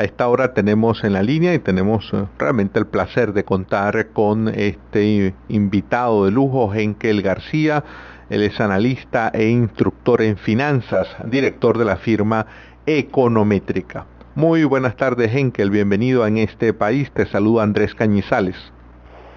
[0.00, 4.06] A esta hora tenemos en la línea y tenemos eh, realmente el placer de contar
[4.14, 7.84] con este invitado de lujo, Henkel García.
[8.30, 12.46] Él es analista e instructor en finanzas, director de la firma
[12.86, 14.06] Econométrica.
[14.34, 15.70] Muy buenas tardes, Henkel.
[15.70, 17.10] Bienvenido en este país.
[17.12, 18.56] Te saluda Andrés Cañizales.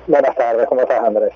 [0.08, 1.34] Buenas tardes, ¿cómo estás, Andrés?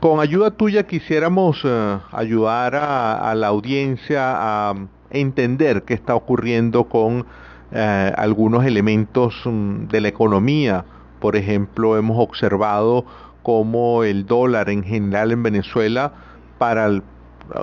[0.00, 4.74] Con ayuda tuya quisiéramos eh, ayudar a, la audiencia a
[5.10, 7.24] entender qué está ocurriendo con
[7.72, 10.84] eh, algunos elementos mm, de la economía.
[11.20, 13.04] Por ejemplo, hemos observado
[13.42, 16.12] cómo el dólar en general en Venezuela,
[16.58, 17.02] para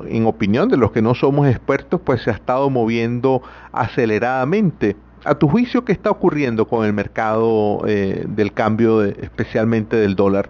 [0.07, 4.95] en opinión de los que no somos expertos, pues se ha estado moviendo aceleradamente.
[5.23, 10.49] A tu juicio, ¿qué está ocurriendo con el mercado eh, del cambio, especialmente del dólar?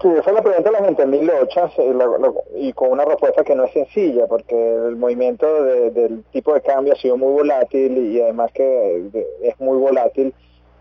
[0.00, 1.72] Sí, esa es la pregunta de las 20.000 lochas
[2.56, 6.94] y con una respuesta que no es sencilla, porque el movimiento del tipo de cambio
[6.94, 10.34] ha sido muy volátil y además que es muy volátil,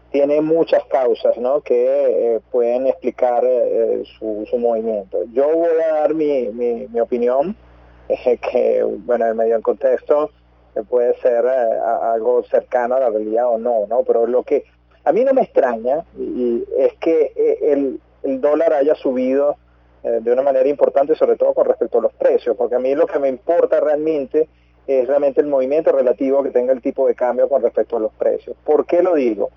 [0.09, 1.61] tiene muchas causas ¿no?
[1.61, 5.19] que eh, pueden explicar eh, su, movimiento.
[5.31, 7.55] Yo voy a dar mi, mi, opinión,
[8.07, 10.31] que bueno, en medio del contexto
[10.89, 14.03] puede ser eh, algo cercano a la realidad o no, ¿no?
[14.03, 14.63] pero lo que
[15.03, 19.57] a mí no me extraña y es que el el dólar haya subido
[20.03, 22.93] eh, de una manera importante, sobre todo con respecto a los precios, porque a mí
[22.95, 24.49] lo que me importa realmente
[24.85, 28.13] es realmente el movimiento relativo que tenga el tipo de cambio con respecto a los
[28.13, 28.55] precios.
[28.65, 29.49] ¿Por qué lo digo?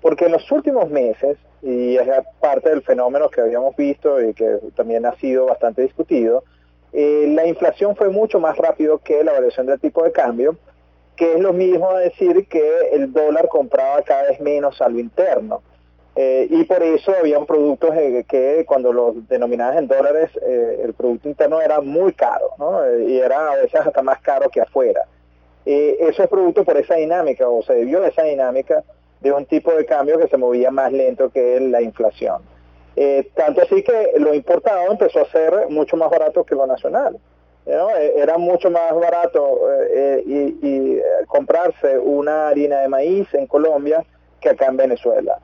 [0.00, 2.08] Porque en los últimos meses, y es
[2.40, 6.42] parte del fenómeno que habíamos visto y que también ha sido bastante discutido,
[6.92, 10.56] eh, la inflación fue mucho más rápido que la variación del tipo de cambio,
[11.16, 15.62] que es lo mismo decir que el dólar compraba cada vez menos a lo interno.
[16.14, 17.90] Eh, y por eso habían productos
[18.28, 22.84] que cuando los denominaban en dólares, eh, el Producto Interno era muy caro, ¿no?
[22.84, 25.06] Eh, y era a veces hasta más caro que afuera.
[25.64, 28.82] eso es producto por esa dinámica, o se debió a esa dinámica
[29.20, 32.42] de un tipo de cambio que se movía más lento que la inflación.
[33.34, 37.16] tanto así que lo importado empezó a ser mucho más barato que lo nacional.
[37.64, 39.60] Era mucho más barato
[40.26, 44.04] y comprarse una harina de maíz en Colombia
[44.40, 45.38] que acá en Venezuela.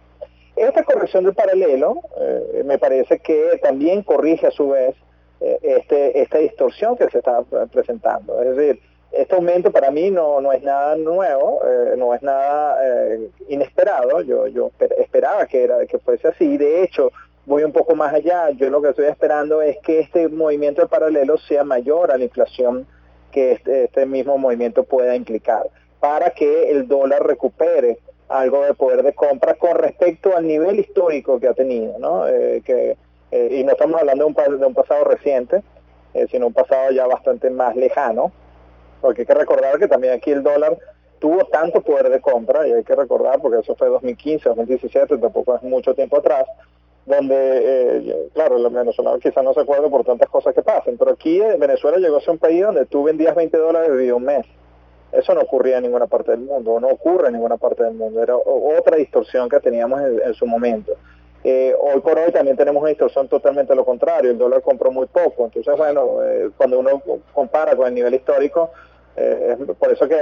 [0.59, 4.95] Esta corrección del paralelo eh, me parece que también corrige a su vez
[5.41, 7.43] eh, este, esta distorsión que se está
[7.73, 8.43] presentando.
[8.43, 8.81] Es decir,
[9.13, 12.77] este aumento para mí no, no es nada nuevo, eh, no es nada
[13.49, 14.21] inesperado.
[14.23, 16.57] Yo, yo esperaba que, era, que fuese así.
[16.57, 17.13] De hecho,
[17.47, 18.51] voy un poco más allá.
[18.51, 22.25] Yo lo que estoy esperando es que este movimiento del paralelo sea mayor a la
[22.25, 22.87] inflación
[23.31, 25.69] que este, este mismo movimiento pueda implicar,
[26.01, 31.41] para que el dólar recupere algo de poder de compra con respecto al nivel histórico
[31.41, 32.29] que ha tenido, ¿no?
[32.29, 32.97] Eh, que,
[33.31, 35.63] eh, y no estamos hablando de un, de un pasado reciente,
[36.15, 38.33] eh, sino un pasado ya bastante más lejano,
[39.01, 40.77] porque hay que recordar que también aquí el dólar
[41.19, 45.57] tuvo tanto poder de compra, y hay que recordar, porque eso fue 2015, 2017, tampoco
[45.57, 46.45] es mucho tiempo atrás,
[47.07, 51.41] donde, claro, los venezolanos quizás no se acuerden por tantas cosas que pasan, pero aquí
[51.59, 54.47] Venezuela llegó a ser un país donde tú vendías 20 dólares de un mes.
[55.13, 58.23] Eso no ocurría en ninguna parte del mundo, no ocurre en ninguna parte del mundo.
[58.23, 60.93] Era otra distorsión que teníamos en, su momento.
[61.45, 65.07] Eh, hoy por hoy también tenemos una distorsión totalmente lo contrario, el dólar compró muy
[65.07, 67.01] poco, entonces bueno, eh, cuando uno
[67.33, 68.73] compara con el nivel histórico,
[69.17, 70.17] eh, por eso que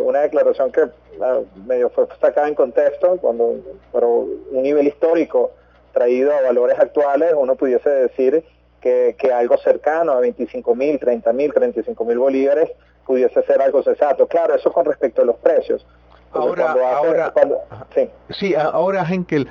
[0.00, 0.82] una declaración que
[1.20, 3.56] ah, medio fue sacada en contexto, cuando
[3.92, 5.50] pero un nivel histórico
[5.92, 8.44] traído a valores actuales, uno pudiese decir
[8.80, 12.70] que, que algo cercano a 25 mil, 30 mil, 35 mil bolívares
[13.10, 14.28] pudiese ser algo sensato.
[14.28, 15.84] Claro, eso con respecto a los precios.
[16.32, 17.32] ahora, ahora,
[18.30, 18.54] sí.
[18.54, 19.48] ahora Henkel,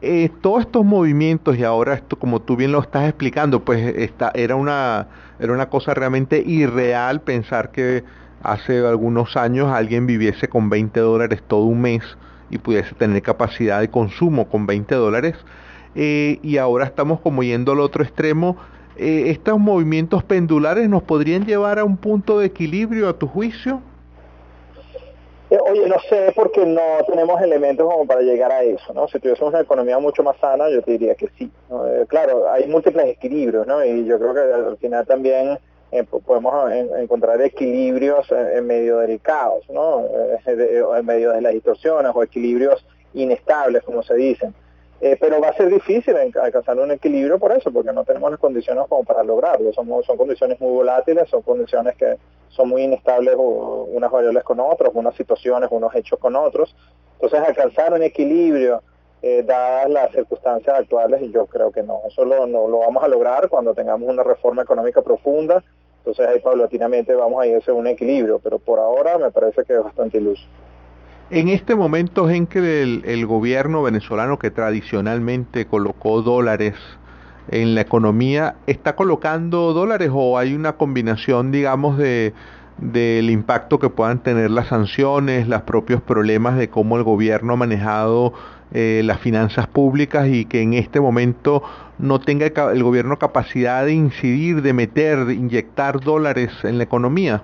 [0.00, 4.30] eh, todos estos movimientos y ahora esto, como tú bien lo estás explicando, pues esta,
[4.32, 5.08] era una
[5.40, 8.04] era una cosa realmente irreal pensar que
[8.44, 12.04] hace algunos años alguien viviese con 20 dólares todo un mes
[12.48, 15.34] y pudiese tener capacidad de consumo con 20 dólares.
[15.96, 18.56] Eh, y ahora estamos como yendo al otro extremo
[19.02, 23.80] eh, estos movimientos pendulares nos podrían llevar a un punto de equilibrio a tu juicio?
[25.48, 29.08] Eh, oye, no sé porque no tenemos elementos como para llegar a eso, ¿no?
[29.08, 31.50] Si tuviésemos una economía mucho más sana, yo te diría que sí.
[31.70, 33.82] Eh, claro, hay múltiples equilibrios, ¿no?
[33.82, 35.58] Y yo creo que al final también
[36.26, 40.04] podemos encontrar equilibrios en, medio del caos, ¿no?
[40.46, 44.54] en medio de las distorsiones o equilibrios inestables, como se dicen.
[45.00, 48.40] Eh, pero va a ser difícil alcanzar un equilibrio por eso, porque no tenemos las
[48.40, 49.72] condiciones como para lograrlo.
[49.72, 52.16] Somos, son condiciones muy volátiles, son condiciones que
[52.50, 56.76] son muy inestables unas variables con otras, unas situaciones, unos hechos con otros.
[57.14, 58.82] Entonces alcanzar un equilibrio
[59.22, 62.02] eh, dadas las circunstancias actuales, yo creo que no.
[62.06, 65.64] Eso lo, no, lo vamos a lograr cuando tengamos una reforma económica profunda.
[65.98, 69.74] Entonces ahí paulatinamente vamos a ir a un equilibrio, pero por ahora me parece que
[69.74, 70.44] es bastante iluso.
[71.30, 76.74] En este momento, en que el, gobierno venezolano que tradicionalmente colocó dólares
[77.48, 82.34] en la economía, ¿está colocando dólares o hay una combinación, digamos, de
[82.78, 87.56] del impacto que puedan tener las sanciones, los propios problemas de cómo el gobierno ha
[87.56, 88.32] manejado
[88.72, 91.62] eh, las finanzas públicas y que en este momento
[91.98, 97.42] no tenga el gobierno capacidad de incidir, de meter, de inyectar dólares en la economía?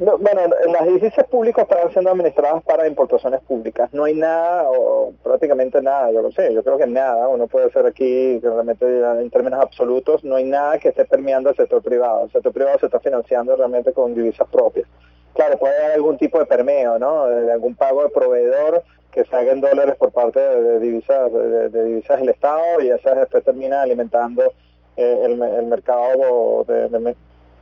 [0.00, 3.92] Bueno, las edificios públicas están siendo administradas para importaciones públicas.
[3.92, 7.66] No hay nada, o prácticamente nada, yo lo sé, yo creo que nada, uno puede
[7.66, 12.24] hacer aquí, realmente en términos absolutos, no hay nada que esté permeando al sector privado.
[12.24, 14.88] El sector privado se está financiando realmente con divisas propias.
[15.34, 17.26] Claro, puede haber algún tipo de permeo, ¿no?
[17.26, 18.82] De algún pago de proveedor
[19.12, 23.18] que se haga en dólares por parte de, divisas de, divisas del Estado y esas
[23.18, 24.52] después termina alimentando
[24.96, 27.14] eh, el, mercado de, de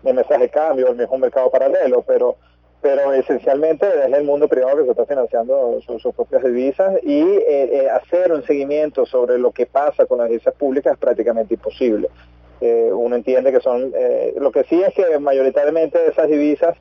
[0.02, 2.36] mesas de cambio, el mismo mercado paralelo, pero
[2.80, 7.44] pero esencialmente es el mundo privado que se está financiando sus propias divisas y eh,
[7.72, 12.08] eh, hacer un seguimiento sobre lo que pasa con las divisas públicas es prácticamente imposible.
[12.60, 13.92] Eh, uno entiende que son,
[14.36, 16.76] lo que sí es que mayoritariamente esas divisas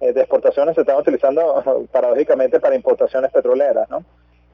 [0.00, 4.04] de exportaciones se están utilizando paradójicamente para importaciones petroleras, ¿no?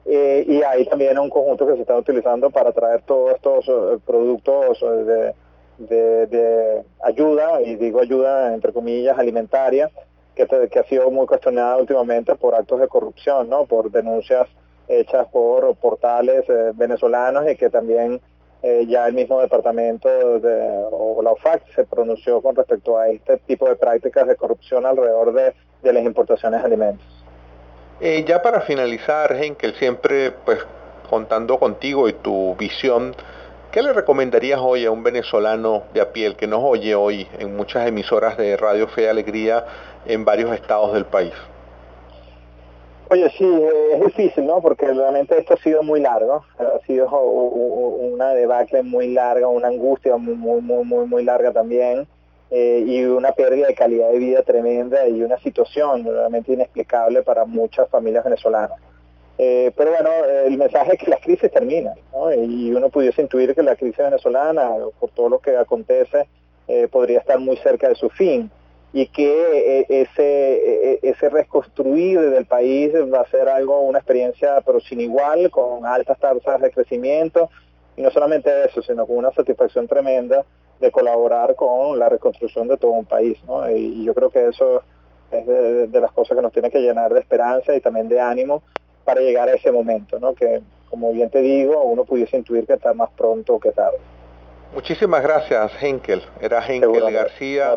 [0.05, 5.35] y hay también un conjunto que se está utilizando para traer todos estos productos de
[5.79, 9.89] de, ayuda, y digo ayuda entre comillas, alimentaria,
[10.35, 13.65] que, ha sido muy cuestionada últimamente por actos de corrupción, ¿no?
[13.65, 14.47] por denuncias
[14.87, 18.19] hechas por portales eh, venezolanos y que también
[18.63, 23.37] eh, ya el mismo departamento de, o la OFAC se pronunció con respecto a este
[23.37, 25.53] tipo de prácticas de corrupción alrededor de,
[25.83, 27.05] de las importaciones de alimentos.
[28.01, 30.59] Eh, ya para finalizar, Henkel, siempre pues
[31.09, 33.15] contando contigo y tu visión
[33.71, 37.55] ¿Qué le recomendarías hoy a un venezolano de a pie, que nos oye hoy en
[37.55, 39.63] muchas emisoras de Radio Fe y Alegría
[40.07, 41.33] en varios estados del país?
[43.11, 43.47] Oye, sí,
[43.93, 44.59] es difícil, ¿no?
[44.59, 50.17] Porque realmente esto ha sido muy largo, ha sido una debacle muy larga, una angustia
[50.17, 52.07] muy, muy, muy, muy larga también,
[52.49, 57.45] eh, y una pérdida de calidad de vida tremenda y una situación realmente inexplicable para
[57.45, 58.79] muchas familias venezolanas.
[59.41, 60.09] Eh, pero bueno,
[60.45, 61.93] el mensaje es que la crisis termina,
[62.35, 66.27] y uno pudiese intuir que la crisis venezolana, por todo lo que acontece,
[66.67, 68.51] eh, podría estar muy cerca de su fin
[68.91, 74.81] y que eh, ese, ese reconstruir del país va a ser algo, una experiencia pero
[74.81, 77.49] sin igual, con altas tasas de crecimiento,
[77.95, 80.43] y no solamente eso, sino con una satisfacción tremenda
[80.81, 83.37] de colaborar con la reconstrucción de todo un país.
[83.73, 84.83] Y, yo creo que eso
[85.31, 88.63] es de las cosas que nos tiene que llenar de esperanza y también de ánimo
[89.03, 90.33] para llegar a ese momento, ¿no?
[90.33, 93.97] Que, como bien te digo, uno pudiese intuir que está más pronto que tarde.
[94.73, 96.21] Muchísimas gracias, Henkel.
[96.41, 97.73] Era Henkel García.